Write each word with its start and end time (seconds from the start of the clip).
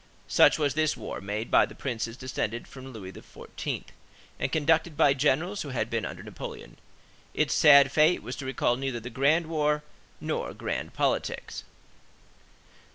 Such 0.27 0.57
was 0.57 0.73
this 0.73 0.97
war, 0.97 1.21
made 1.21 1.51
by 1.51 1.67
the 1.67 1.75
princes 1.75 2.17
descended 2.17 2.67
from 2.67 2.87
Louis 2.87 3.11
XIV., 3.11 3.83
and 4.39 4.51
conducted 4.51 4.97
by 4.97 5.13
generals 5.13 5.61
who 5.61 5.69
had 5.69 5.91
been 5.91 6.05
under 6.07 6.23
Napoleon. 6.23 6.79
Its 7.35 7.53
sad 7.53 7.91
fate 7.91 8.23
was 8.23 8.35
to 8.37 8.45
recall 8.47 8.77
neither 8.77 8.99
the 8.99 9.11
grand 9.11 9.45
war 9.45 9.83
nor 10.19 10.55
grand 10.55 10.95
politics. 10.95 11.65